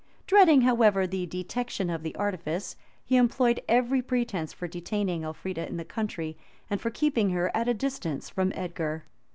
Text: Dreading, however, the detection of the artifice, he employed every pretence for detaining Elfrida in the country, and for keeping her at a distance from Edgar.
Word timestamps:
Dreading, 0.25 0.61
however, 0.61 1.05
the 1.05 1.27
detection 1.27 1.87
of 1.91 2.01
the 2.01 2.15
artifice, 2.15 2.75
he 3.05 3.17
employed 3.17 3.61
every 3.69 4.01
pretence 4.01 4.51
for 4.51 4.67
detaining 4.67 5.21
Elfrida 5.23 5.67
in 5.69 5.77
the 5.77 5.85
country, 5.85 6.39
and 6.71 6.81
for 6.81 6.89
keeping 6.89 7.29
her 7.29 7.55
at 7.55 7.67
a 7.67 7.73
distance 7.75 8.27
from 8.27 8.51
Edgar. 8.55 9.05